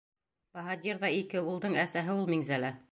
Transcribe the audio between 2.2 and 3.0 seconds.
ул Миңзәлә.